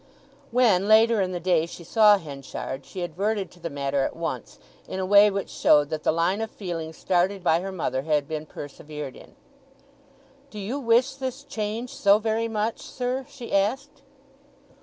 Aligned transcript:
When, 0.49 0.87
later 0.87 1.21
in 1.21 1.31
the 1.31 1.39
day, 1.39 1.67
she 1.67 1.83
saw 1.83 2.17
Henchard, 2.17 2.87
she 2.87 3.03
adverted 3.03 3.51
to 3.51 3.59
the 3.59 3.69
matter 3.69 4.03
at 4.03 4.15
once, 4.15 4.57
in 4.87 4.99
a 4.99 5.05
way 5.05 5.29
which 5.29 5.51
showed 5.51 5.91
that 5.91 6.01
the 6.01 6.11
line 6.11 6.41
of 6.41 6.49
feeling 6.49 6.91
started 6.91 7.43
by 7.43 7.59
her 7.59 7.71
mother 7.71 8.01
had 8.01 8.27
been 8.27 8.47
persevered 8.47 9.15
in. 9.15 9.35
"Do 10.49 10.57
you 10.57 10.79
wish 10.79 11.13
this 11.13 11.43
change 11.43 11.91
so 11.93 12.17
very 12.17 12.47
much, 12.47 12.81
sir?" 12.81 13.27
she 13.29 13.53
asked. 13.53 14.01